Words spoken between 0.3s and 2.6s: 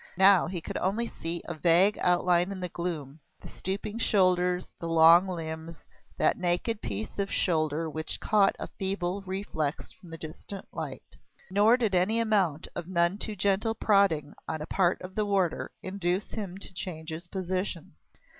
he could only see a vague outline in